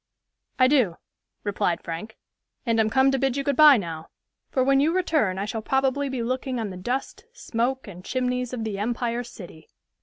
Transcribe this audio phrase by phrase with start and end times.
[0.57, 0.97] "I do,"
[1.43, 2.17] replied Frank,
[2.65, 4.09] "and am come to bid you good by now;
[4.49, 8.51] for when you return I shall probably be looking on the dust, smoke and chimneys
[8.51, 9.69] of the Empire City."